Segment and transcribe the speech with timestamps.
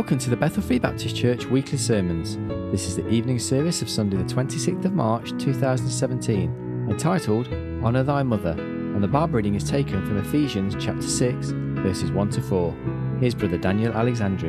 [0.00, 2.38] Welcome to the Bethel Free Baptist Church weekly sermons.
[2.72, 7.48] This is the evening service of Sunday, the 26th of March 2017, entitled
[7.84, 12.30] Honour Thy Mother, and the Bible reading is taken from Ephesians chapter 6, verses 1
[12.30, 12.74] to 4.
[13.20, 14.48] Here's Brother Daniel Alexandru.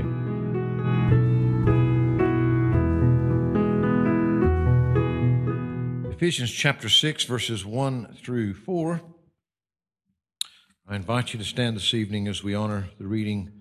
[6.12, 9.02] Ephesians chapter 6, verses 1 through 4.
[10.88, 13.61] I invite you to stand this evening as we honor the reading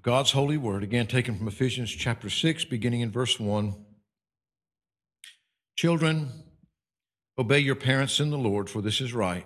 [0.00, 3.74] of God's holy word, again taken from Ephesians chapter 6, beginning in verse 1.
[5.76, 6.30] Children,
[7.38, 9.44] obey your parents in the Lord, for this is right.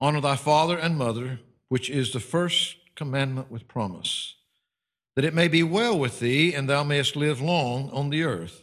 [0.00, 4.34] Honor thy father and mother, which is the first commandment with promise,
[5.14, 8.62] that it may be well with thee, and thou mayest live long on the earth.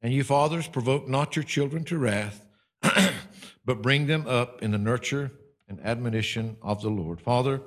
[0.00, 2.46] And you fathers, provoke not your children to wrath,
[3.64, 5.32] but bring them up in the nurture
[5.68, 7.20] and admonition of the Lord.
[7.20, 7.62] Father,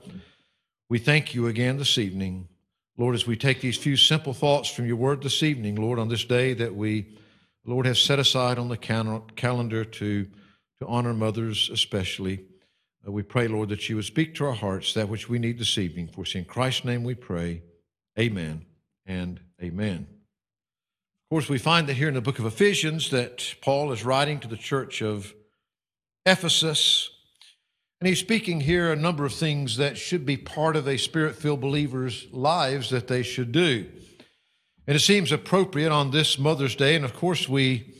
[0.89, 2.47] we thank you again this evening.
[2.97, 6.09] Lord, as we take these few simple thoughts from your word this evening, Lord, on
[6.09, 7.15] this day that we,
[7.65, 10.25] Lord, have set aside on the calendar to,
[10.79, 12.45] to honor mothers especially,
[13.07, 15.57] uh, we pray, Lord, that you would speak to our hearts that which we need
[15.57, 16.07] this evening.
[16.07, 17.63] For in Christ's name we pray.
[18.19, 18.65] Amen
[19.05, 20.07] and amen.
[20.09, 24.39] Of course, we find that here in the book of Ephesians that Paul is writing
[24.41, 25.33] to the church of
[26.25, 27.09] Ephesus,
[28.03, 31.37] and he's speaking here a number of things that should be part of a spirit
[31.37, 33.89] filled believer's lives that they should do.
[34.85, 36.97] And it seems appropriate on this Mother's Day.
[36.97, 37.95] And of course, we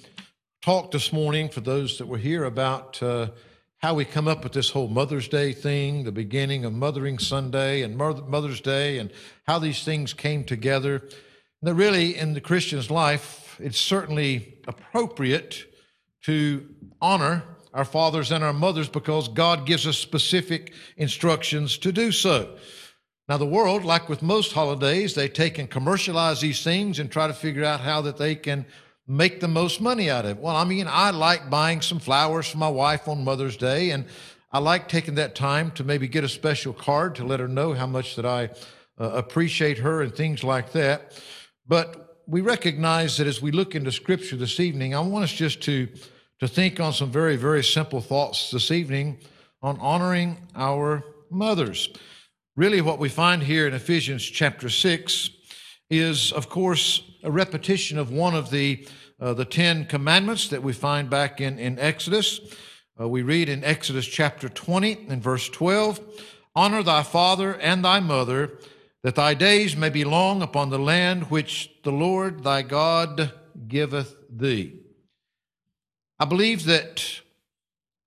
[0.61, 3.29] talked this morning for those that were here about uh,
[3.77, 7.81] how we come up with this whole Mother's Day thing, the beginning of Mothering Sunday
[7.81, 9.09] and Mother's Day, and
[9.47, 10.97] how these things came together.
[10.97, 11.11] And
[11.61, 15.63] that really, in the Christian's life, it's certainly appropriate
[16.23, 16.67] to
[17.01, 22.55] honor our fathers and our mothers because God gives us specific instructions to do so.
[23.29, 27.27] Now, the world, like with most holidays, they take and commercialize these things and try
[27.27, 28.65] to figure out how that they can
[29.07, 30.37] make the most money out of it.
[30.37, 34.05] Well, I mean, I like buying some flowers for my wife on Mother's Day, and
[34.51, 37.73] I like taking that time to maybe get a special card to let her know
[37.73, 38.49] how much that I
[38.99, 41.19] uh, appreciate her and things like that.
[41.65, 45.61] But we recognize that as we look into Scripture this evening, I want us just
[45.63, 45.87] to
[46.43, 49.17] to think on some very, very simple thoughts this evening
[49.61, 51.87] on honoring our mothers.
[52.57, 55.29] Really, what we find here in Ephesians chapter 6
[55.89, 58.85] is, of course, a repetition of one of the,
[59.21, 62.41] uh, the Ten Commandments that we find back in, in Exodus.
[62.99, 66.01] Uh, we read in Exodus chapter 20 and verse 12
[66.57, 68.59] Honor thy father and thy mother,
[69.01, 73.31] that thy days may be long upon the land which the Lord thy God
[73.69, 74.82] giveth thee.
[76.23, 77.03] I believe that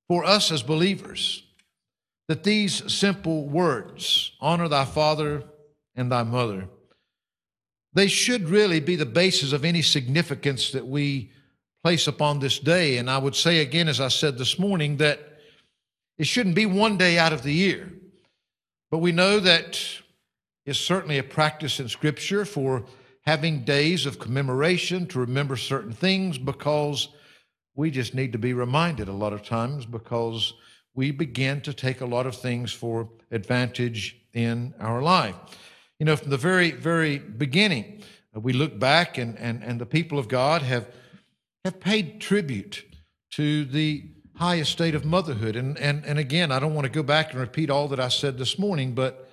[0.08, 1.42] for us as believers,
[2.28, 5.44] that these simple words, honor thy father
[5.94, 6.66] and thy mother,
[7.92, 11.30] they should really be the basis of any significance that we
[11.84, 12.96] place upon this day.
[12.96, 15.20] And I would say again, as I said this morning, that
[16.16, 17.92] it shouldn't be one day out of the year.
[18.90, 19.78] But we know that
[20.64, 22.86] it's certainly a practice in Scripture for
[23.26, 27.10] having days of commemoration to remember certain things because
[27.76, 30.54] we just need to be reminded a lot of times because
[30.94, 35.34] we begin to take a lot of things for advantage in our life.
[36.00, 38.02] You know, from the very, very beginning,
[38.34, 40.88] uh, we look back and, and, and the people of God have,
[41.64, 42.82] have paid tribute
[43.32, 44.04] to the
[44.36, 45.54] highest state of motherhood.
[45.54, 48.08] And, and, and again, I don't want to go back and repeat all that I
[48.08, 49.30] said this morning, but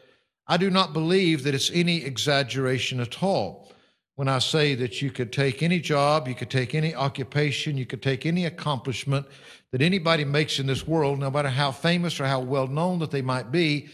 [0.48, 3.72] I do not believe that it's any exaggeration at all
[4.16, 7.86] when I say that you could take any job, you could take any occupation, you
[7.86, 9.26] could take any accomplishment
[9.72, 13.10] that anybody makes in this world, no matter how famous or how well known that
[13.10, 13.90] they might be,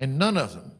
[0.00, 0.72] and none of them,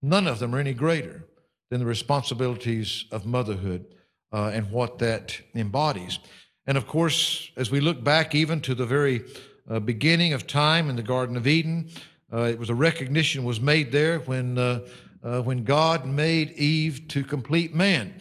[0.00, 1.24] none of them are any greater
[1.70, 3.84] than the responsibilities of motherhood
[4.32, 6.20] uh, and what that embodies.
[6.66, 9.24] And of course, as we look back even to the very
[9.68, 11.90] uh, beginning of time in the Garden of Eden,
[12.32, 14.58] uh, it was a recognition was made there when
[15.26, 18.14] uh, when God made Eve to complete man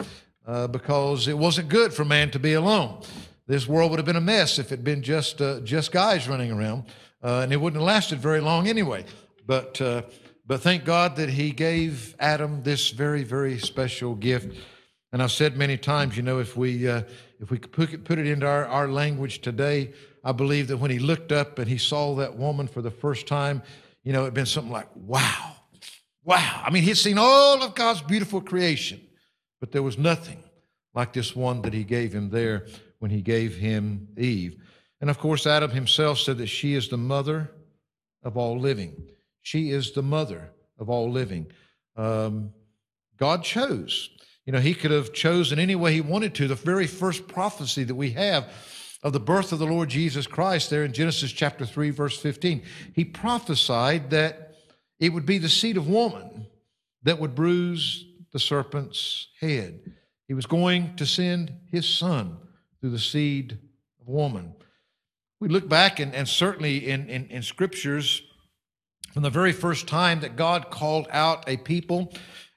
[0.48, 3.04] uh, because it wasn't good for man to be alone.
[3.46, 6.28] This world would have been a mess if it had been just, uh, just guys
[6.28, 6.86] running around,
[7.24, 9.06] uh, and it wouldn't have lasted very long anyway.
[9.46, 10.02] But, uh,
[10.48, 14.58] but thank God that He gave Adam this very, very special gift.
[15.14, 17.04] And I've said many times, you know, if we, uh,
[17.40, 19.94] if we put it, put it into our, our language today,
[20.24, 23.28] I believe that when he looked up and he saw that woman for the first
[23.28, 23.62] time,
[24.04, 25.55] you know, it'd been something like, wow
[26.26, 26.64] Wow.
[26.66, 29.00] I mean, he'd seen all of God's beautiful creation,
[29.60, 30.44] but there was nothing
[30.96, 32.66] like this one that he gave him there
[32.98, 34.58] when he gave him Eve.
[35.00, 37.52] And of course, Adam himself said that she is the mother
[38.24, 39.08] of all living.
[39.44, 40.50] She is the mother
[40.80, 41.52] of all living.
[41.96, 42.52] Um,
[43.18, 44.10] God chose.
[44.46, 46.48] You know, he could have chosen any way he wanted to.
[46.48, 48.52] The very first prophecy that we have
[49.04, 52.64] of the birth of the Lord Jesus Christ there in Genesis chapter 3, verse 15,
[52.94, 54.45] he prophesied that
[55.00, 56.48] it would be the seed of woman
[57.04, 59.80] that would bruise the serpent's head.
[60.28, 62.38] He was going to send his son
[62.82, 63.60] through the seed
[64.02, 64.56] of woman.
[65.40, 68.22] We look back, and, and certainly in, in, in scriptures,
[69.14, 72.14] from the very first time that God called out a people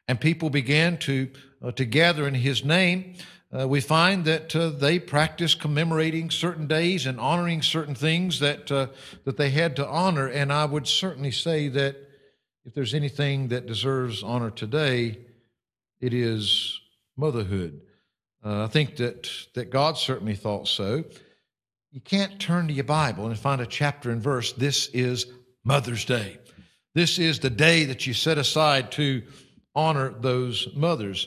[0.09, 1.31] and people began to,
[1.63, 3.15] uh, to gather in his name,
[3.57, 8.73] uh, we find that uh, they practiced commemorating certain days and honoring certain things that,
[8.73, 8.89] uh,
[9.25, 10.27] that they had to honor.
[10.27, 12.08] And I would certainly say that
[12.69, 15.19] if there's anything that deserves honor today,
[16.03, 16.79] it is
[17.17, 17.81] motherhood.
[18.45, 21.03] Uh, I think that, that God certainly thought so.
[21.93, 25.25] You can't turn to your Bible and find a chapter and verse, this is
[25.65, 26.37] Mother's Day.
[26.95, 29.23] This is the day that you set aside to
[29.75, 31.27] honor those mothers.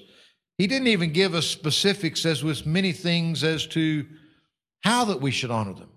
[0.59, 4.05] He didn't even give us specifics as with many things as to
[4.81, 5.89] how that we should honor them,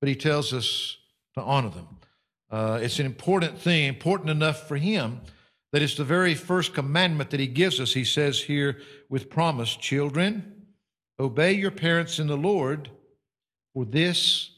[0.00, 0.96] but he tells us
[1.34, 1.98] to honor them.
[2.54, 5.20] Uh, it's an important thing, important enough for him
[5.72, 7.92] that it's the very first commandment that he gives us.
[7.92, 8.78] He says here
[9.08, 10.66] with promise, children,
[11.18, 12.90] obey your parents in the Lord,
[13.72, 14.52] for this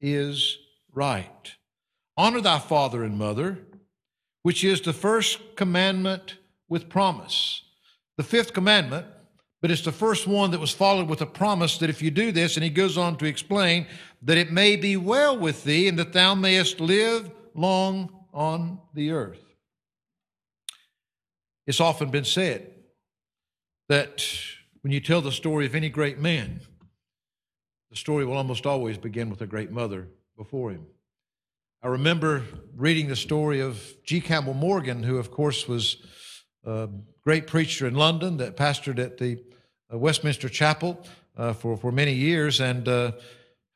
[0.00, 0.58] is
[0.92, 1.54] right.
[2.16, 3.58] Honor thy father and mother,
[4.42, 6.38] which is the first commandment
[6.68, 7.62] with promise.
[8.16, 9.06] The fifth commandment,
[9.60, 12.30] but it's the first one that was followed with a promise that if you do
[12.30, 13.86] this, and he goes on to explain
[14.22, 19.10] that it may be well with thee and that thou mayest live long on the
[19.10, 19.42] earth.
[21.66, 22.70] It's often been said
[23.88, 24.24] that
[24.82, 26.60] when you tell the story of any great man,
[27.90, 30.86] the story will almost always begin with a great mother before him.
[31.82, 32.44] I remember
[32.76, 34.20] reading the story of G.
[34.20, 35.96] Campbell Morgan, who, of course, was
[36.64, 36.88] a
[37.24, 39.38] great preacher in London that pastored at the
[39.92, 41.04] uh, Westminster Chapel
[41.36, 42.60] uh, for, for many years.
[42.60, 43.12] And uh,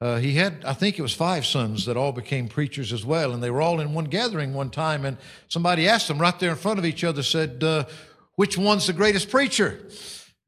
[0.01, 3.33] uh, he had, I think it was five sons that all became preachers as well.
[3.33, 5.05] And they were all in one gathering one time.
[5.05, 5.17] And
[5.49, 7.85] somebody asked them right there in front of each other, said, uh,
[8.37, 9.89] Which one's the greatest preacher?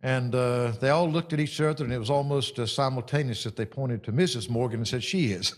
[0.02, 3.64] And uh, they all looked at each other, and it was almost simultaneous that they
[3.64, 4.50] pointed to Mrs.
[4.50, 5.54] Morgan and said, She is.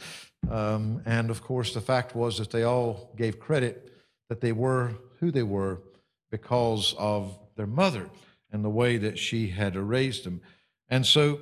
[0.49, 3.93] Um, and of course, the fact was that they all gave credit
[4.29, 5.81] that they were who they were
[6.37, 8.11] because of their mother
[8.53, 10.41] and the way that she had raised them.
[10.91, 11.41] And so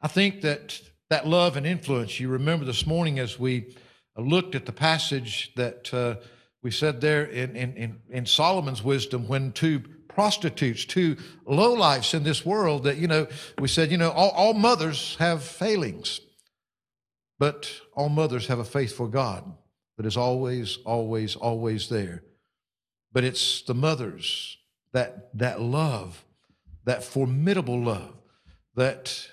[0.00, 3.74] I think that that love and influence, you remember this morning as we
[4.16, 6.14] looked at the passage that uh,
[6.62, 11.16] we said there in, in, in Solomon's wisdom when two prostitutes, two
[11.46, 13.26] lowlifes in this world, that, you know,
[13.58, 16.20] we said, you know, all, all mothers have failings.
[17.38, 19.44] But all mothers have a faithful God
[19.96, 22.22] that is always, always, always there.
[23.16, 24.58] But it's the mothers
[24.92, 26.22] that that love,
[26.84, 28.12] that formidable love,
[28.74, 29.30] that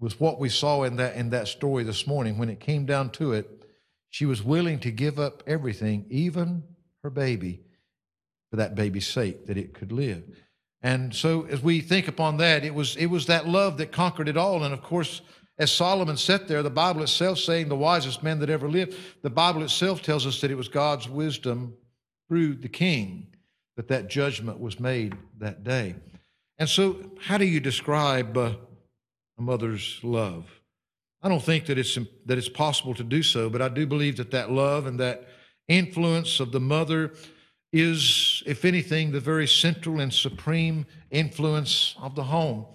[0.00, 2.38] was what we saw in that in that story this morning.
[2.38, 3.66] When it came down to it,
[4.08, 6.62] she was willing to give up everything, even
[7.02, 7.60] her baby,
[8.48, 10.24] for that baby's sake, that it could live.
[10.80, 14.28] And so as we think upon that, it was it was that love that conquered
[14.28, 14.64] it all.
[14.64, 15.20] And of course,
[15.58, 19.28] as Solomon sat there, the Bible itself saying the wisest man that ever lived, the
[19.28, 21.76] Bible itself tells us that it was God's wisdom
[22.28, 23.28] through the king
[23.76, 25.94] that that judgment was made that day.
[26.58, 28.54] And so, how do you describe uh,
[29.38, 30.46] a mother's love?
[31.22, 34.16] I don't think that it's that it's possible to do so, but I do believe
[34.16, 35.28] that that love and that
[35.68, 37.12] influence of the mother
[37.72, 42.66] is, if anything, the very central and supreme influence of the home.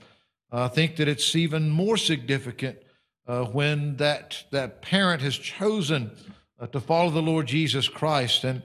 [0.51, 2.77] I think that it's even more significant
[3.25, 6.11] uh, when that, that parent has chosen
[6.59, 8.43] uh, to follow the Lord Jesus Christ.
[8.43, 8.61] And,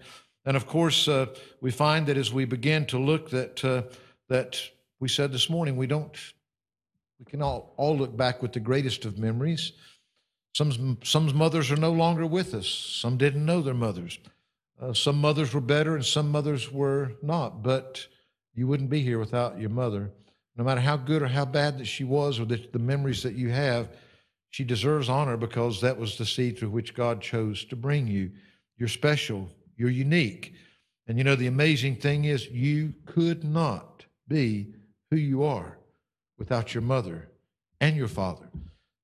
[0.46, 1.26] and of course, uh,
[1.60, 3.82] we find that as we begin to look that, uh,
[4.28, 4.58] that
[5.00, 6.16] we said this morning, we don't,
[7.18, 9.72] we can all, all look back with the greatest of memories.
[10.54, 12.66] Some, some mothers are no longer with us.
[12.66, 14.18] Some didn't know their mothers.
[14.80, 17.62] Uh, some mothers were better and some mothers were not.
[17.62, 18.06] But
[18.54, 20.12] you wouldn't be here without your mother
[20.56, 23.34] no matter how good or how bad that she was or the, the memories that
[23.34, 23.90] you have,
[24.50, 28.30] she deserves honor because that was the seed through which God chose to bring you.
[28.78, 30.54] You're special, you're unique.
[31.06, 34.74] And you know, the amazing thing is, you could not be
[35.10, 35.78] who you are
[36.38, 37.28] without your mother
[37.80, 38.48] and your father.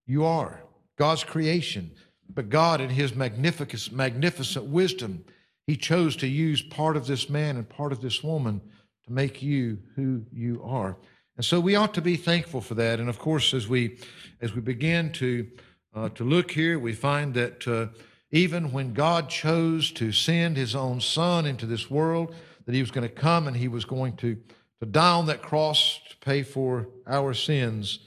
[0.06, 0.62] You are
[0.96, 1.92] God's creation.
[2.34, 5.24] But God, in His magnificent, magnificent wisdom,
[5.66, 8.60] He chose to use part of this man and part of this woman
[9.04, 10.96] to make you who you are.
[11.36, 13.00] And so we ought to be thankful for that.
[13.00, 13.98] And of course, as we
[14.40, 15.46] as we begin to
[15.94, 17.86] uh, to look here, we find that uh,
[18.32, 22.34] even when God chose to send His own Son into this world,
[22.66, 24.36] that He was going to come and He was going to
[24.82, 28.00] to die on that cross to pay for our sins,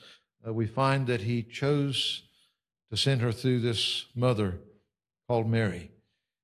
[0.46, 2.24] uh, we find that he chose
[2.92, 4.60] to send her through this mother
[5.26, 5.90] called Mary.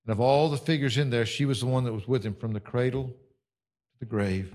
[0.05, 2.33] And of all the figures in there, she was the one that was with him
[2.33, 4.53] from the cradle to the grave.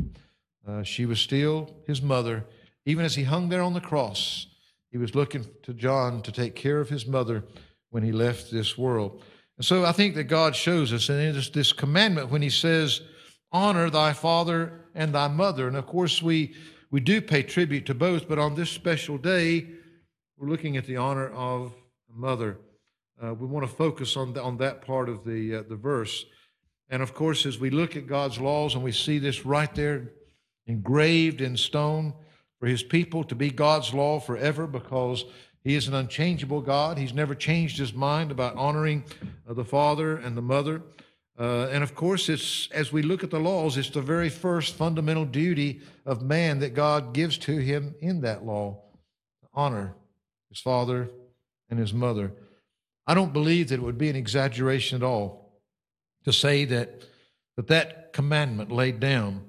[0.66, 2.47] Uh, she was still his mother.
[2.87, 4.47] Even as he hung there on the cross,
[4.90, 7.45] he was looking to John to take care of his mother
[7.90, 9.23] when he left this world.
[9.57, 13.00] And so I think that God shows us, in this commandment when he says,
[13.52, 15.69] Honor thy father and thy mother.
[15.69, 16.55] And of course, we,
[16.90, 19.66] we do pay tribute to both, but on this special day,
[20.37, 21.75] we're looking at the honor of
[22.11, 22.59] mother.
[23.23, 26.26] Uh, we want to focus on, the, on that part of the, uh, the verse.
[26.90, 30.12] And of course, as we look at God's laws and we see this right there
[30.66, 32.12] engraved in stone
[32.61, 35.25] for his people to be God's law forever because
[35.66, 36.96] he is an unchangeable God.
[36.96, 39.02] He's never changed his mind about honoring
[39.49, 40.80] uh, the father and the mother.
[41.37, 44.76] Uh, and of course, it's as we look at the laws, it's the very first
[44.76, 48.80] fundamental duty of man that God gives to him in that law
[49.40, 49.96] to honor
[50.50, 51.11] his father
[51.68, 52.30] and his mother.
[53.04, 55.50] I don't believe that it would be an exaggeration at all
[56.23, 57.02] to say that
[57.56, 59.44] that, that commandment laid down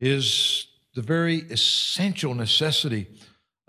[0.00, 0.66] is
[0.96, 3.06] the very essential necessity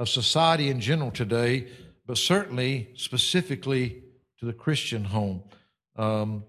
[0.03, 1.65] of society in general today,
[2.05, 4.03] but certainly specifically
[4.37, 5.41] to the Christian home.
[5.95, 6.43] Um,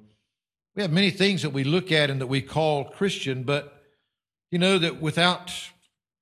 [0.74, 3.80] we have many things that we look at and that we call Christian, but
[4.50, 5.52] you know that without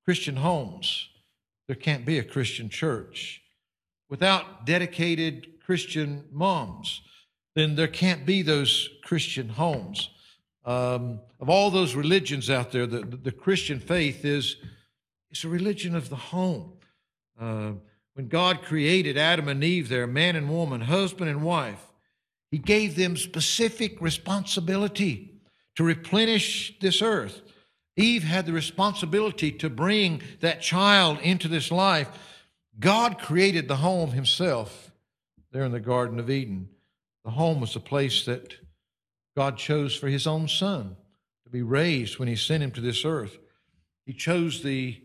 [0.05, 1.09] Christian homes,
[1.69, 3.41] there can't be a Christian church.
[4.11, 7.01] Without dedicated Christian moms,
[7.55, 10.11] then there can't be those Christian homes.
[10.67, 14.57] Um, of all those religions out there, the, the Christian faith is,
[15.31, 16.75] is a religion of the home.
[17.39, 17.73] Uh,
[18.15, 21.93] when God created Adam and Eve, there, man and woman, husband and wife,
[22.51, 25.41] he gave them specific responsibility
[25.77, 27.41] to replenish this earth.
[27.97, 32.09] Eve had the responsibility to bring that child into this life.
[32.79, 34.91] God created the home himself
[35.51, 36.69] there in the Garden of Eden.
[37.25, 38.55] The home was the place that
[39.37, 40.97] God chose for his own son
[41.45, 43.39] to be raised when he sent him to this earth.
[44.05, 45.02] He chose the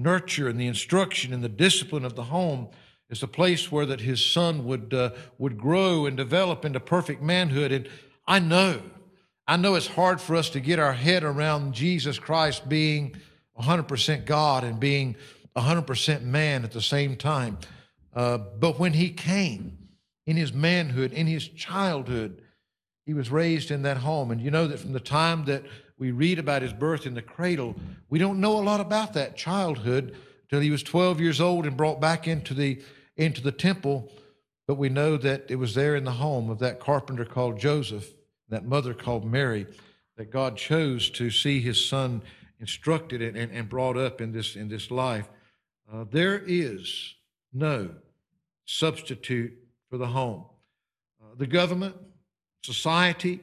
[0.00, 2.68] nurture and the instruction and the discipline of the home
[3.08, 7.22] is the place where that his son would uh, would grow and develop into perfect
[7.22, 7.72] manhood.
[7.72, 7.88] And
[8.26, 8.80] I know,
[9.46, 13.16] I know it's hard for us to get our head around Jesus Christ being
[13.60, 15.16] 100% God and being
[15.56, 17.58] 100% man at the same time.
[18.14, 19.76] Uh, but when he came
[20.26, 22.42] in his manhood, in his childhood,
[23.04, 24.30] he was raised in that home.
[24.30, 25.64] And you know that from the time that
[26.00, 27.76] we read about his birth in the cradle,
[28.08, 30.16] we don't know a lot about that childhood
[30.48, 32.82] till he was 12 years old and brought back into the
[33.16, 34.10] into the temple,
[34.66, 38.08] but we know that it was there in the home of that carpenter called Joseph,
[38.48, 39.66] that mother called Mary,
[40.16, 42.22] that God chose to see his son
[42.60, 45.28] instructed and, and, and brought up in this, in this life.
[45.92, 47.14] Uh, there is
[47.52, 47.90] no
[48.64, 49.52] substitute
[49.90, 50.44] for the home.
[51.22, 51.96] Uh, the government,
[52.62, 53.40] society,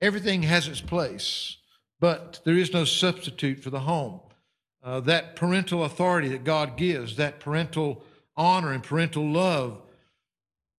[0.00, 1.58] everything has its place,
[2.02, 4.18] but there is no substitute for the home.
[4.82, 8.02] Uh, that parental authority that God gives, that parental
[8.36, 9.80] honor and parental love,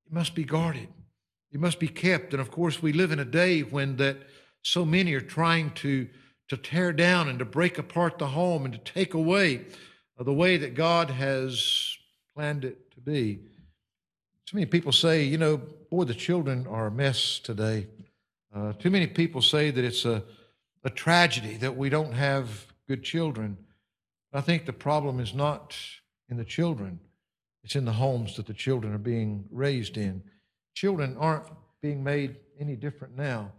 [0.06, 0.90] it must be guarded.
[1.54, 2.34] It must be kept.
[2.34, 4.18] And of course, we live in a day when that
[4.64, 6.10] so many are trying to,
[6.50, 9.62] to tear down and to break apart the home and to take away
[10.20, 11.96] the way that God has
[12.36, 13.36] planned it to be.
[14.46, 15.56] Too many people say, you know,
[15.90, 17.88] boy, the children are a mess today.
[18.54, 20.22] Uh, too many people say that it's a,
[20.84, 23.58] a tragedy that we don't have good children.
[24.34, 25.76] I think the problem is not
[26.30, 27.00] in the children.
[27.64, 30.24] It's in the homes that the children are being raised in.
[30.74, 31.46] Children aren't
[31.82, 33.52] being made any different now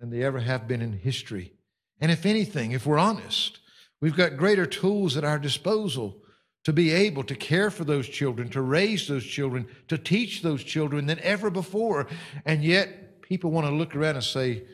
[0.00, 1.52] than they ever have been in history.
[2.00, 3.60] And if anything, if we're honest,
[4.00, 6.22] we've got greater tools at our disposal
[6.64, 10.62] to be able to care for those children, to raise those children, to teach those
[10.62, 12.06] children than ever before.
[12.44, 14.64] And yet, people want to look around and say,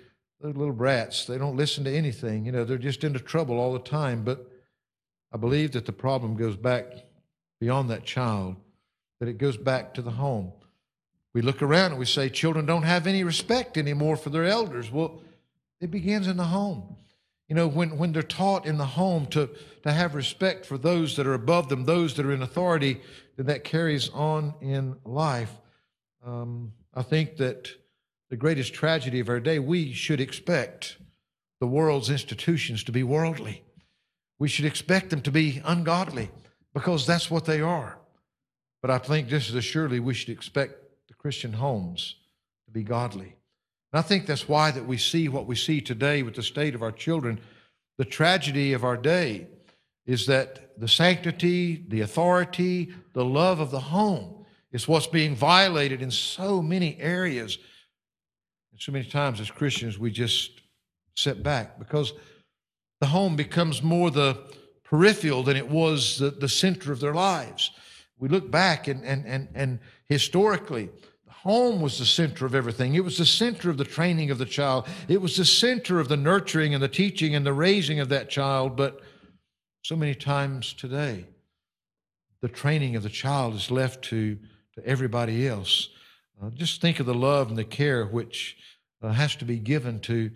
[0.44, 2.44] those little brats, they don't listen to anything.
[2.44, 4.24] You know, they're just into trouble all the time.
[4.24, 4.46] But
[5.32, 6.84] I believe that the problem goes back
[7.60, 8.56] beyond that child
[9.20, 10.52] that it goes back to the home.
[11.32, 14.92] We look around and we say children don't have any respect anymore for their elders.
[14.92, 15.22] Well,
[15.80, 16.96] it begins in the home.
[17.48, 19.48] You know, when, when they're taught in the home to,
[19.84, 23.00] to have respect for those that are above them, those that are in authority,
[23.38, 25.52] then that carries on in life.
[26.22, 27.70] Um, I think that
[28.31, 30.99] the greatest tragedy of our day, we should expect
[31.61, 33.62] the world's institutions to be worldly.
[34.38, 36.31] We should expect them to be ungodly
[36.73, 37.99] because that's what they are.
[38.83, 40.75] But I think just as surely we should expect
[41.09, 42.16] the Christian homes
[42.66, 43.37] to be godly.
[43.93, 46.75] And I think that's why that we see what we see today with the state
[46.75, 47.40] of our children.
[47.97, 49.47] The tragedy of our day
[50.04, 56.02] is that the sanctity, the authority, the love of the home is what's being violated
[56.02, 57.59] in so many areas.
[58.75, 60.61] And so many times as Christians, we just
[61.14, 62.12] sit back because
[63.00, 64.37] the home becomes more the
[64.83, 67.71] peripheral than it was the, the center of their lives.
[68.19, 70.90] We look back and, and, and, and historically,
[71.28, 72.97] home was the center of everything.
[72.97, 74.88] It was the center of the training of the child.
[75.07, 78.28] It was the center of the nurturing and the teaching and the raising of that
[78.28, 78.76] child.
[78.76, 79.00] But
[79.83, 81.26] so many times today,
[82.40, 84.37] the training of the child is left to,
[84.75, 85.90] to everybody else.
[86.44, 88.56] Uh, just think of the love and the care which
[89.02, 90.30] uh, has to be given to,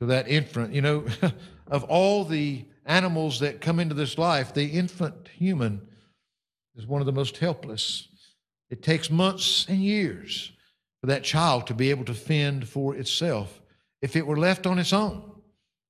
[0.00, 0.74] to that infant.
[0.74, 1.06] You know,
[1.66, 5.80] of all the animals that come into this life, the infant human
[6.74, 8.08] is one of the most helpless.
[8.68, 10.52] It takes months and years
[11.00, 13.60] for that child to be able to fend for itself.
[14.02, 15.22] If it were left on its own,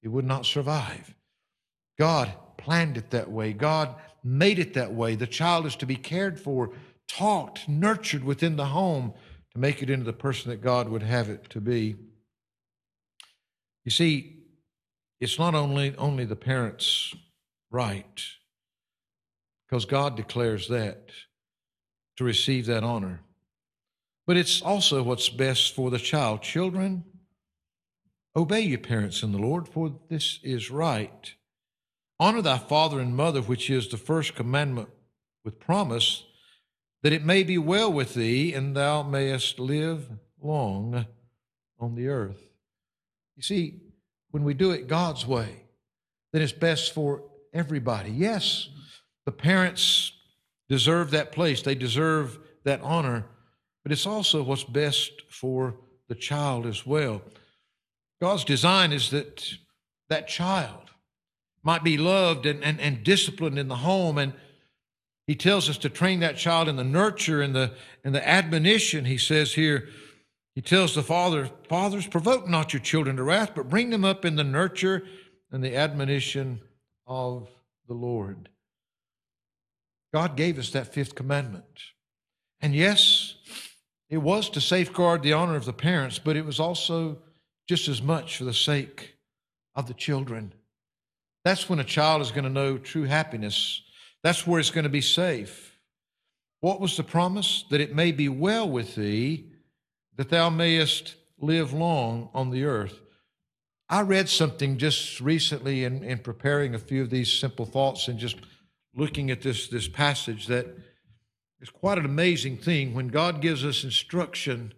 [0.02, 1.12] it would not survive.
[1.98, 3.52] God planned it that way.
[3.52, 5.16] God made it that way.
[5.16, 6.70] The child is to be cared for,
[7.08, 9.14] taught, nurtured within the home
[9.56, 11.96] make it into the person that God would have it to be.
[13.84, 14.36] You see,
[15.20, 17.14] it's not only, only the parents'
[17.70, 18.22] right,
[19.66, 21.10] because God declares that
[22.16, 23.20] to receive that honor,
[24.26, 26.42] but it's also what's best for the child.
[26.42, 27.04] Children,
[28.34, 31.34] obey your parents in the Lord, for this is right.
[32.18, 34.88] Honor thy father and mother, which is the first commandment
[35.44, 36.24] with promise,
[37.06, 40.10] that it may be well with thee and thou mayest live
[40.42, 41.06] long
[41.78, 42.42] on the earth.
[43.36, 43.80] You see,
[44.32, 45.62] when we do it God's way,
[46.32, 47.22] then it's best for
[47.54, 48.10] everybody.
[48.10, 48.70] Yes,
[49.24, 50.14] the parents
[50.68, 53.24] deserve that place, they deserve that honor,
[53.84, 55.76] but it's also what's best for
[56.08, 57.22] the child as well.
[58.20, 59.48] God's design is that
[60.08, 60.90] that child
[61.62, 64.18] might be loved and, and, and disciplined in the home.
[64.18, 64.32] And
[65.26, 67.72] he tells us to train that child in the nurture and the,
[68.04, 69.88] and the admonition, he says here,
[70.54, 74.24] he tells the father, Fathers, provoke not your children to wrath, but bring them up
[74.24, 75.02] in the nurture
[75.50, 76.60] and the admonition
[77.06, 77.48] of
[77.88, 78.48] the Lord.
[80.14, 81.64] God gave us that fifth commandment.
[82.60, 83.34] And yes,
[84.08, 87.18] it was to safeguard the honor of the parents, but it was also
[87.68, 89.16] just as much for the sake
[89.74, 90.54] of the children.
[91.44, 93.82] That's when a child is going to know true happiness.
[94.26, 95.78] That's where it's going to be safe.
[96.58, 97.64] What was the promise?
[97.70, 99.52] That it may be well with thee
[100.16, 102.98] that thou mayest live long on the earth.
[103.88, 108.18] I read something just recently in, in preparing a few of these simple thoughts and
[108.18, 108.38] just
[108.96, 110.76] looking at this, this passage that
[111.60, 114.74] is quite an amazing thing when God gives us instruction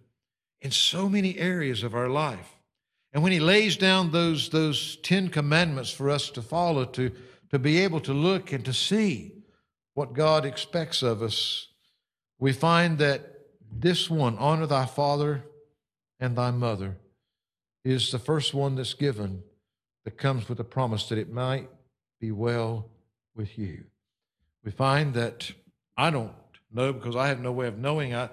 [0.61, 2.53] in so many areas of our life.
[3.13, 7.11] And when He lays down those, those Ten Commandments for us to follow, to,
[7.49, 9.37] to be able to look and to see
[9.93, 11.67] what God expects of us,
[12.39, 13.39] we find that
[13.71, 15.43] this one, honor thy father
[16.19, 16.97] and thy mother,
[17.83, 19.43] is the first one that's given
[20.05, 21.69] that comes with the promise that it might
[22.19, 22.89] be well
[23.35, 23.83] with you.
[24.63, 25.51] We find that
[25.97, 26.33] I don't
[26.71, 28.13] know because I have no way of knowing.
[28.13, 28.29] I,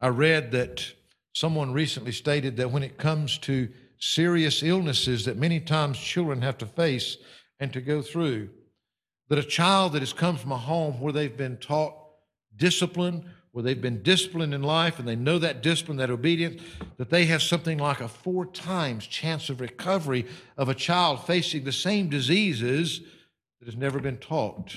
[0.00, 0.84] I read that
[1.32, 6.58] someone recently stated that when it comes to serious illnesses that many times children have
[6.58, 7.16] to face
[7.60, 8.50] and to go through,
[9.28, 11.94] that a child that has come from a home where they've been taught
[12.56, 16.60] discipline, where they've been disciplined in life and they know that discipline, that obedience,
[16.96, 21.64] that they have something like a four times chance of recovery of a child facing
[21.64, 23.00] the same diseases
[23.60, 24.68] that has never been taught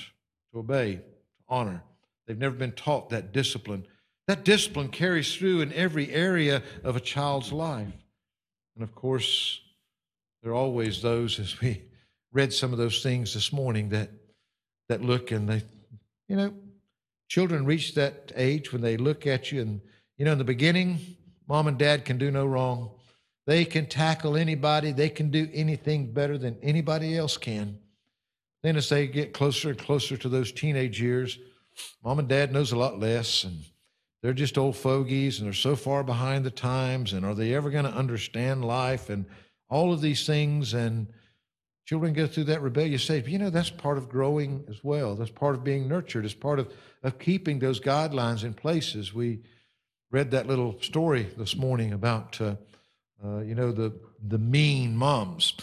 [0.52, 1.02] to obey, to
[1.48, 1.82] honor.
[2.26, 3.86] They've never been taught that discipline.
[4.28, 7.92] That discipline carries through in every area of a child's life.
[8.74, 9.60] And of course,
[10.42, 11.82] there are always those, as we
[12.32, 14.10] read some of those things this morning, that,
[14.88, 15.62] that look and they,
[16.28, 16.52] you know,
[17.28, 19.80] Children reach that age when they look at you, and
[20.16, 20.98] you know, in the beginning,
[21.46, 22.90] mom and dad can do no wrong.
[23.46, 27.78] They can tackle anybody, they can do anything better than anybody else can.
[28.62, 31.38] Then, as they get closer and closer to those teenage years,
[32.02, 33.62] mom and dad knows a lot less, and
[34.22, 37.12] they're just old fogies, and they're so far behind the times.
[37.12, 39.26] And are they ever going to understand life and
[39.68, 40.72] all of these things?
[40.72, 41.08] And
[41.88, 43.24] children go through that rebellious stage.
[43.24, 45.14] But you know, that's part of growing as well.
[45.14, 46.26] That's part of being nurtured.
[46.26, 46.70] It's part of
[47.02, 48.94] of keeping those guidelines in place.
[48.94, 49.40] As We
[50.10, 52.56] read that little story this morning about, uh,
[53.24, 53.92] uh, you know, the,
[54.26, 55.54] the mean moms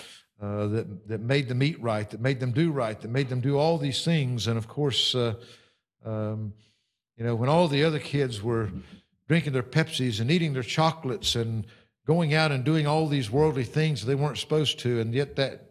[0.41, 3.41] uh, that, that made them eat right, that made them do right, that made them
[3.41, 4.47] do all these things.
[4.47, 5.35] And of course, uh,
[6.05, 6.53] um,
[7.17, 8.69] you know, when all the other kids were
[9.27, 11.65] drinking their Pepsis and eating their chocolates and
[12.05, 15.64] going out and doing all these worldly things they weren't supposed to, and yet that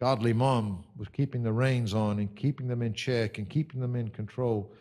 [0.00, 3.96] godly mom was keeping the reins on and keeping them in check and keeping them
[3.96, 4.72] in control.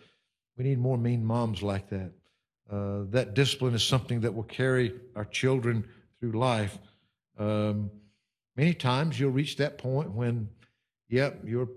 [0.58, 2.12] We need more mean moms like that.
[2.69, 5.88] Uh, that discipline is something that will carry our children
[6.19, 6.77] through life.
[7.38, 7.89] Um,
[8.56, 10.49] many times you'll reach that point when,
[11.08, 11.69] yep, your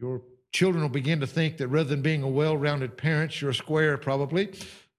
[0.00, 0.22] your
[0.52, 3.96] children will begin to think that rather than being a well-rounded parent, you're a square
[3.98, 4.52] probably.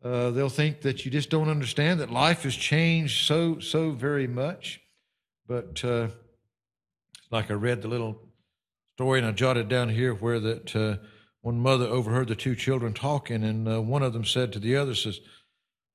[0.04, 4.28] Uh, they'll think that you just don't understand that life has changed so so very
[4.28, 4.82] much.
[5.48, 6.08] But uh,
[7.32, 8.20] like I read the little
[8.96, 10.98] story and I jotted down here where that uh,
[11.42, 14.76] one mother overheard the two children talking, and uh, one of them said to the
[14.76, 15.20] other, "says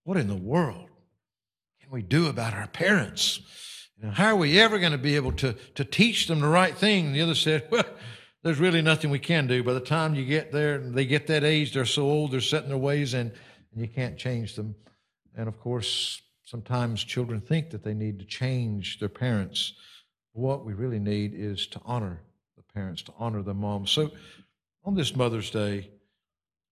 [0.04, 0.88] What in the world
[1.80, 3.40] can we do about our parents?
[3.96, 6.48] You know, how are we ever going to be able to to teach them the
[6.48, 7.84] right thing?" And the other said, "Well."
[8.44, 9.64] There's really nothing we can do.
[9.64, 12.62] By the time you get there, they get that age, they're so old, they're set
[12.62, 13.32] in their ways, and,
[13.72, 14.74] and you can't change them.
[15.34, 19.72] And of course, sometimes children think that they need to change their parents.
[20.34, 22.20] What we really need is to honor
[22.56, 23.92] the parents, to honor the moms.
[23.92, 24.10] So
[24.84, 25.90] on this Mother's Day,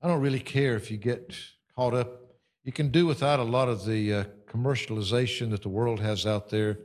[0.03, 1.37] I don't really care if you get
[1.77, 2.23] caught up.
[2.65, 6.51] You can do without a lot of the uh, commercialization that the world has out
[6.51, 6.77] there.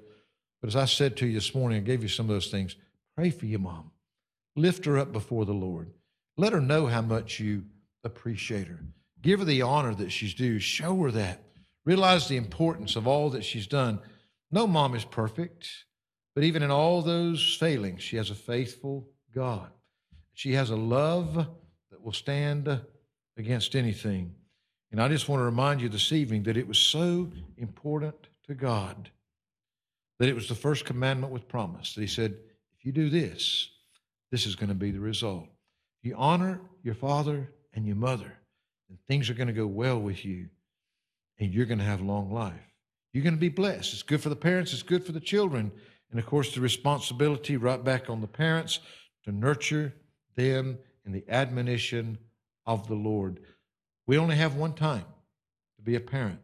[0.62, 2.76] But as I said to you this morning, I gave you some of those things.
[3.16, 3.90] Pray for your mom.
[4.56, 5.90] Lift her up before the Lord.
[6.38, 7.66] Let her know how much you
[8.04, 8.80] appreciate her.
[9.24, 10.60] Give her the honor that she's due.
[10.60, 11.42] Show her that.
[11.86, 14.00] Realize the importance of all that she's done.
[14.52, 15.68] No mom is perfect.
[16.38, 19.72] But even in all those failings, she has a faithful God.
[20.36, 22.80] She has a love that will stand
[23.38, 24.36] against anything.
[24.92, 28.54] And I just want to remind you this evening that it was so important to
[28.54, 29.10] God
[30.20, 32.38] that it was the first commandment with promise that He said,
[32.78, 33.72] if you do this,
[34.30, 35.48] this is going to be the result.
[36.04, 38.32] If You honor your father and your mother,
[38.90, 40.50] and things are going to go well with you,
[41.40, 42.54] and you're going to have long life.
[43.12, 43.94] You're going to be blessed.
[43.94, 45.72] It's good for the parents, it's good for the children,
[46.12, 48.80] and of course, the responsibility right back on the parents
[49.26, 49.94] to nurture
[50.36, 52.18] them in the admonition
[52.66, 53.40] of the Lord.
[54.06, 55.06] We only have one time
[55.76, 56.40] to be a parent.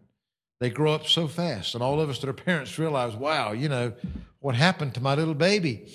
[0.59, 3.69] They grow up so fast, and all of us that are parents realize, wow, you
[3.69, 3.93] know,
[4.39, 5.87] what happened to my little baby?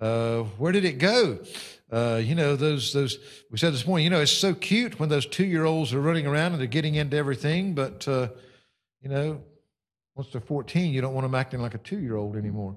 [0.00, 1.38] Uh, where did it go?
[1.90, 3.18] Uh, you know, those, those,
[3.50, 6.00] we said this morning, you know, it's so cute when those two year olds are
[6.00, 8.28] running around and they're getting into everything, but, uh,
[9.00, 9.40] you know,
[10.14, 12.76] once they're 14, you don't want them acting like a two year old anymore.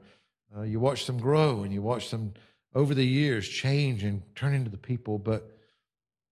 [0.56, 2.34] Uh, you watch them grow and you watch them
[2.74, 5.58] over the years change and turn into the people, but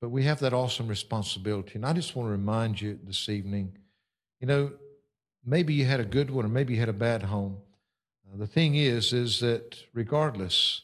[0.02, 1.74] but we have that awesome responsibility.
[1.76, 3.76] And I just want to remind you this evening,
[4.40, 4.74] you know,
[5.44, 7.58] maybe you had a good one or maybe you had a bad home.
[8.28, 10.82] Uh, the thing is, is that regardless,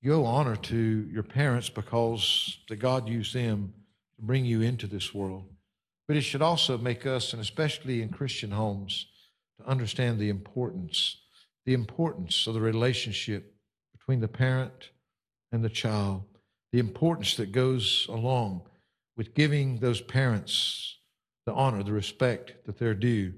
[0.00, 3.72] you owe honor to your parents because the God used them
[4.16, 5.44] to bring you into this world.
[6.08, 9.06] But it should also make us, and especially in Christian homes,
[9.58, 11.18] to understand the importance
[11.66, 13.54] the importance of the relationship
[13.92, 14.90] between the parent
[15.52, 16.24] and the child,
[16.72, 18.62] the importance that goes along
[19.16, 20.98] with giving those parents
[21.46, 23.34] the honor, the respect that they're due,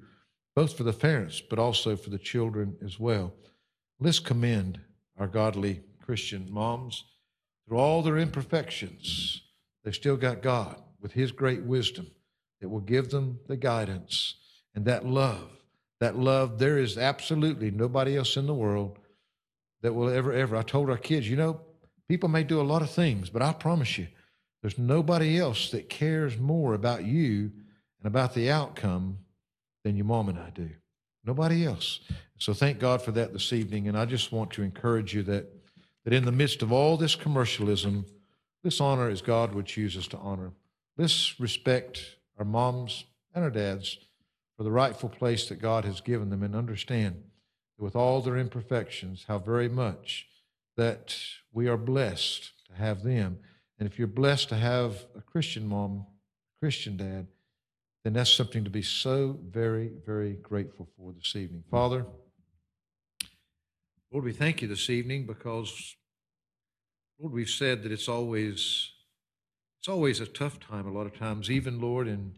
[0.55, 3.33] both for the parents, but also for the children as well.
[3.99, 4.81] Let's commend
[5.19, 7.05] our godly Christian moms.
[7.67, 9.43] Through all their imperfections,
[9.83, 12.11] they've still got God with His great wisdom
[12.61, 14.35] that will give them the guidance
[14.75, 15.62] and that love
[16.03, 18.99] that love, there is absolutely nobody else in the world
[19.83, 20.57] that will ever, ever.
[20.57, 21.61] I told our kids, you know,
[22.09, 24.09] people may do a lot of things, but I promise you,
[24.61, 27.53] there's nobody else that cares more about you
[28.01, 29.19] and about the outcome
[29.85, 30.71] than your mom and I do.
[31.25, 32.01] Nobody else.
[32.37, 33.87] So thank God for that this evening.
[33.87, 35.47] And I just want to encourage you that,
[36.03, 38.07] that in the midst of all this commercialism,
[38.65, 40.51] this honor is God would choose us to honor.
[40.97, 43.05] Let's respect our moms
[43.37, 43.99] and our dads
[44.63, 47.25] for the rightful place that God has given them and understand
[47.79, 50.29] with all their imperfections, how very much
[50.77, 51.17] that
[51.53, 53.41] we are blessed to have them.
[53.77, 56.07] And if you're blessed to have a Christian mom,
[56.61, 57.27] Christian dad,
[58.05, 61.65] then that's something to be so very, very grateful for this evening.
[61.69, 62.07] Father,
[64.13, 65.97] Lord, we thank you this evening because,
[67.19, 68.93] Lord, we've said that it's always
[69.81, 72.37] it's always a tough time a lot of times, even Lord, in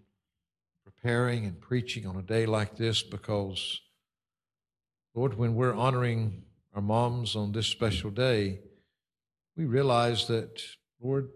[1.05, 3.83] preparing and preaching on a day like this because,
[5.14, 8.61] Lord, when we're honoring our moms on this special day,
[9.55, 10.62] we realize that,
[11.03, 11.29] Lord,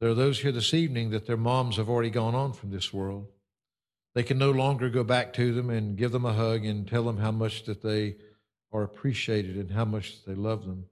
[0.00, 2.92] there are those here this evening that their moms have already gone on from this
[2.92, 3.26] world.
[4.14, 7.02] They can no longer go back to them and give them a hug and tell
[7.02, 8.14] them how much that they
[8.72, 10.84] are appreciated and how much they love them.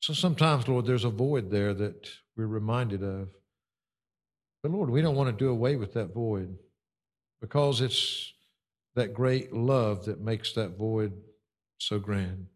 [0.00, 3.28] So sometimes, Lord, there's a void there that we're reminded of.
[4.62, 6.58] But Lord, we don't want to do away with that void
[7.42, 8.32] because it's
[8.94, 11.12] that great love that makes that void
[11.78, 12.46] so grand.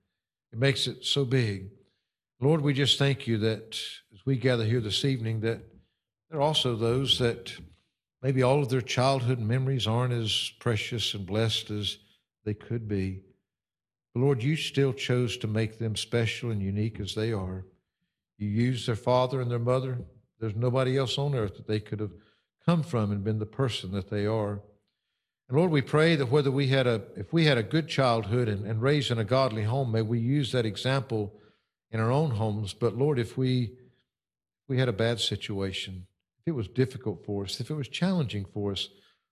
[0.53, 1.70] It makes it so big.
[2.40, 3.77] Lord, we just thank you that
[4.14, 5.61] as we gather here this evening, that
[6.31, 7.53] there are also those that
[8.22, 11.99] maybe all of their childhood memories aren't as precious and blessed as
[12.44, 13.22] they could be.
[14.14, 17.66] But Lord, you still chose to make them special and unique as they are.
[18.38, 19.99] You used their father and their mother.
[20.38, 22.12] There's nobody else on earth that they could have
[22.64, 24.61] come from and been the person that they are.
[25.48, 28.48] And Lord, we pray that whether we had a, if we had a good childhood
[28.48, 31.35] and, and raised in a godly home, may we use that example
[31.92, 32.74] in our own homes.
[32.74, 33.72] But Lord, if we,
[34.68, 36.06] we had a bad situation,
[36.40, 38.88] if it was difficult for us, if it was challenging for us,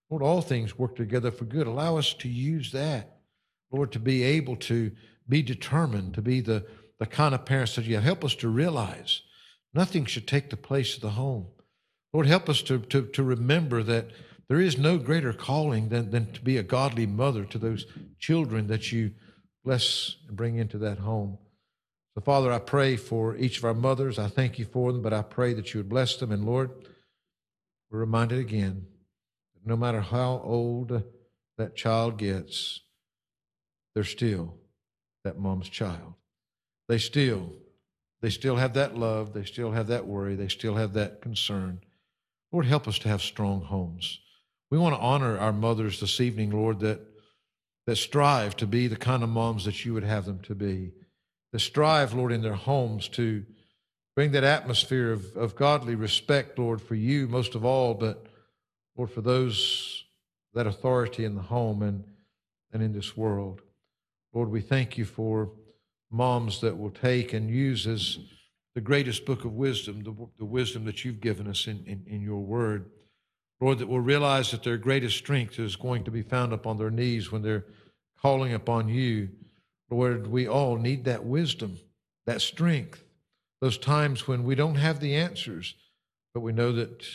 [0.08, 1.66] Lord, all things work together for good.
[1.66, 3.18] Allow us to use that,
[3.72, 4.92] Lord, to be able to
[5.28, 6.64] be determined, to be the,
[7.00, 8.04] the kind of parents that you have.
[8.04, 9.22] Help us to realize
[9.72, 11.46] nothing should take the place of the home.
[12.12, 14.10] Lord, help us to, to, to remember that
[14.48, 17.86] there is no greater calling than, than to be a godly mother to those
[18.18, 19.12] children that you
[19.64, 21.38] bless and bring into that home.
[22.14, 24.18] So, Father, I pray for each of our mothers.
[24.18, 26.30] I thank you for them, but I pray that you would bless them.
[26.30, 26.70] And Lord,
[27.90, 28.86] we're reminded again
[29.54, 31.02] that no matter how old
[31.58, 32.80] that child gets,
[33.94, 34.54] they're still
[35.24, 36.14] that mom's child.
[36.88, 37.52] They still,
[38.20, 39.32] they still have that love.
[39.32, 40.34] They still have that worry.
[40.36, 41.80] They still have that concern.
[42.52, 44.20] Lord, help us to have strong homes.
[44.74, 46.98] We want to honor our mothers this evening, Lord, that,
[47.86, 50.90] that strive to be the kind of moms that you would have them to be,
[51.52, 53.44] that strive, Lord, in their homes to
[54.16, 58.26] bring that atmosphere of, of godly respect, Lord, for you most of all, but
[58.96, 60.02] Lord, for those,
[60.54, 62.02] that authority in the home and,
[62.72, 63.62] and in this world.
[64.32, 65.52] Lord, we thank you for
[66.10, 68.18] moms that will take and use as
[68.74, 72.20] the greatest book of wisdom, the, the wisdom that you've given us in, in, in
[72.20, 72.90] your word.
[73.64, 76.90] Lord, that will realize that their greatest strength is going to be found upon their
[76.90, 77.64] knees when they're
[78.20, 79.30] calling upon you.
[79.88, 81.78] Lord, we all need that wisdom,
[82.26, 83.02] that strength,
[83.62, 85.76] those times when we don't have the answers,
[86.34, 87.06] but we know that,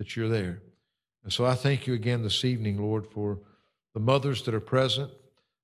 [0.00, 0.60] that you're there.
[1.22, 3.38] And so I thank you again this evening, Lord, for
[3.94, 5.12] the mothers that are present.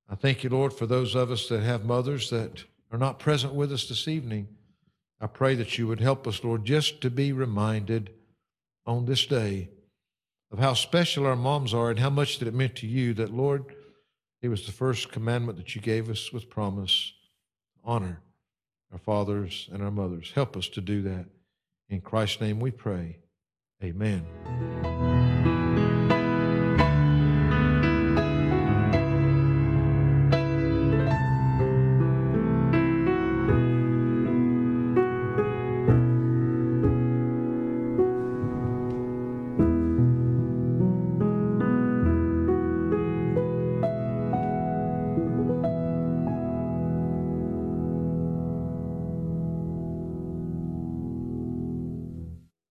[0.08, 3.54] I thank you, Lord, for those of us that have mothers that are not present
[3.54, 4.46] with us this evening.
[5.20, 8.10] I pray that you would help us, Lord, just to be reminded
[8.86, 9.70] on this day
[10.50, 13.32] of how special our moms are and how much that it meant to you that,
[13.32, 13.74] Lord,
[14.40, 17.12] it was the first commandment that you gave us with promise.
[17.84, 18.20] Honor
[18.92, 20.32] our fathers and our mothers.
[20.34, 21.26] Help us to do that.
[21.88, 23.18] In Christ's name we pray.
[23.82, 24.24] Amen.